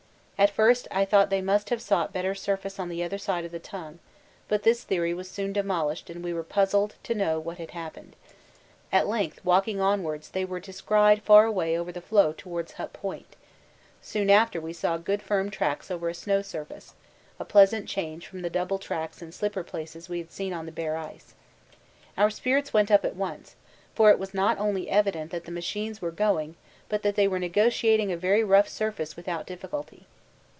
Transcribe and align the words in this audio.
At 0.43 0.49
first 0.49 0.87
I 0.89 1.05
thought 1.05 1.29
they 1.29 1.39
must 1.43 1.69
have 1.69 1.83
sought 1.83 2.11
better 2.13 2.33
surface 2.33 2.79
on 2.79 2.89
the 2.89 3.03
other 3.03 3.19
side 3.19 3.45
of 3.45 3.51
the 3.51 3.59
Tongue, 3.59 3.99
but 4.47 4.63
this 4.63 4.83
theory 4.83 5.13
was 5.13 5.29
soon 5.29 5.53
demolished 5.53 6.09
and 6.09 6.23
we 6.23 6.33
were 6.33 6.41
puzzled 6.41 6.95
to 7.03 7.13
know 7.13 7.39
what 7.39 7.59
had 7.59 7.69
happened. 7.69 8.15
At 8.91 9.05
length 9.07 9.45
walking 9.45 9.79
onward 9.79 10.23
they 10.33 10.43
were 10.43 10.59
descried 10.59 11.21
far 11.21 11.45
away 11.45 11.77
over 11.77 11.91
the 11.91 12.01
floe 12.01 12.33
towards 12.35 12.71
Hut 12.71 12.91
Point; 12.91 13.35
soon 14.01 14.31
after 14.31 14.59
we 14.59 14.73
saw 14.73 14.97
good 14.97 15.21
firm 15.21 15.51
tracks 15.51 15.91
over 15.91 16.09
a 16.09 16.15
snow 16.15 16.41
surface, 16.41 16.95
a 17.39 17.45
pleasant 17.45 17.87
change 17.87 18.25
from 18.25 18.41
the 18.41 18.49
double 18.49 18.79
tracks 18.79 19.21
and 19.21 19.35
slipper 19.35 19.63
places 19.63 20.09
we 20.09 20.17
had 20.17 20.31
seen 20.31 20.53
on 20.53 20.65
the 20.65 20.71
bare 20.71 20.97
ice. 20.97 21.35
Our 22.17 22.31
spirits 22.31 22.73
went 22.73 22.89
up 22.89 23.05
at 23.05 23.15
once, 23.15 23.53
for 23.93 24.09
it 24.09 24.17
was 24.17 24.33
not 24.33 24.57
only 24.57 24.89
evident 24.89 25.29
that 25.29 25.45
the 25.45 25.51
machines 25.51 26.01
were 26.01 26.09
going, 26.09 26.55
but 26.89 27.03
that 27.03 27.13
they 27.15 27.27
were 27.27 27.37
negotiating 27.37 28.11
a 28.11 28.17
very 28.17 28.43
rough 28.43 28.67
surface 28.67 29.15
without 29.15 29.45
difficulty. 29.45 30.07